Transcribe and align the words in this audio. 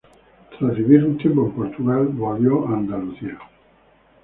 Tras 0.57 0.75
vivir 0.75 1.03
un 1.05 1.15
tiempo 1.19 1.45
en 1.45 1.51
Portugal, 1.51 2.07
volvió 2.07 2.67
a 2.67 2.73
Andalucía. 2.73 3.37